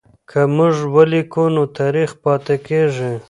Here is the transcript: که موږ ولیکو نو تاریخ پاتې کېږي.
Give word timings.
که 0.29 0.39
موږ 0.55 0.75
ولیکو 0.95 1.43
نو 1.55 1.63
تاریخ 1.77 2.09
پاتې 2.23 2.55
کېږي. 2.67 3.13